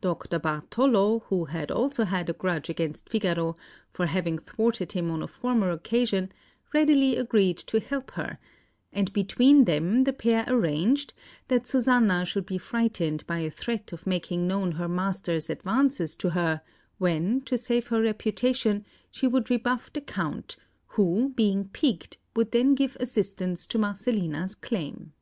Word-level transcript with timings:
Dr 0.00 0.38
Bartolo, 0.38 1.18
who 1.26 1.44
had 1.44 1.70
also 1.70 2.04
had 2.04 2.30
a 2.30 2.32
grudge 2.32 2.70
against 2.70 3.10
Figaro 3.10 3.58
for 3.90 4.06
having 4.06 4.38
thwarted 4.38 4.92
him 4.92 5.10
on 5.10 5.22
a 5.22 5.28
former 5.28 5.70
occasion, 5.70 6.32
readily 6.72 7.14
agreed 7.16 7.58
to 7.58 7.78
help 7.80 8.12
her; 8.12 8.38
and 8.90 9.12
between 9.12 9.64
them 9.64 10.04
the 10.04 10.14
pair 10.14 10.46
arranged 10.48 11.12
that 11.48 11.66
Susanna 11.66 12.24
should 12.24 12.46
be 12.46 12.56
frightened 12.56 13.26
by 13.26 13.40
a 13.40 13.50
threat 13.50 13.92
of 13.92 14.06
making 14.06 14.48
known 14.48 14.72
her 14.72 14.88
master's 14.88 15.50
advances 15.50 16.16
to 16.16 16.30
her, 16.30 16.62
when, 16.96 17.42
to 17.42 17.58
save 17.58 17.88
her 17.88 18.00
reputation, 18.00 18.82
she 19.10 19.26
would 19.26 19.50
rebuff 19.50 19.92
the 19.92 20.00
Count, 20.00 20.56
who, 20.86 21.34
being 21.36 21.68
piqued, 21.68 22.16
would 22.34 22.50
then 22.52 22.74
give 22.74 22.96
assistance 22.98 23.66
to 23.66 23.78
Marcellina's 23.78 24.54
claim. 24.54 25.12